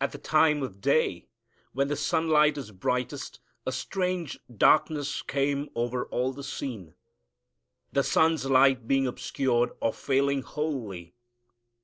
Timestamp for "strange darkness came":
3.72-5.68